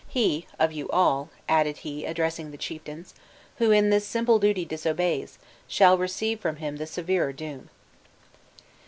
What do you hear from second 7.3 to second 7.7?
doom."